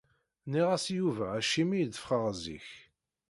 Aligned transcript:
Nniɣ-as 0.45 0.85
i 0.89 0.93
Yuba 0.99 1.25
acimi 1.39 1.75
i 1.79 1.85
d-ffɣeɣ 1.85 2.25
zik. 2.43 2.67